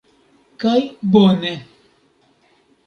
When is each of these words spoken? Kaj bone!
Kaj 0.63 0.73
bone! 1.17 1.55